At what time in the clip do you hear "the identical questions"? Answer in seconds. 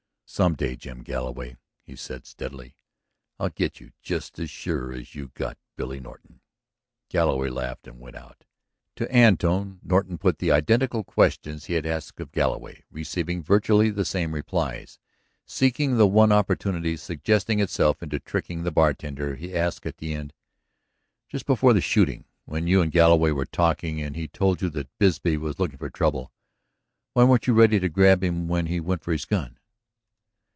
10.39-11.65